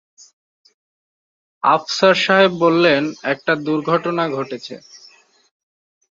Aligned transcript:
আফসার 1.63 2.15
সাহেব 2.23 2.51
বললেন, 2.63 3.01
একটা 3.23 3.53
দুর্ঘটনা 3.65 4.23
ঘটেছে। 4.29 4.75